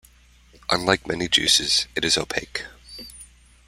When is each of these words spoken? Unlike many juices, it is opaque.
Unlike 0.71 1.05
many 1.05 1.27
juices, 1.27 1.85
it 1.95 2.03
is 2.03 2.17
opaque. 2.17 2.63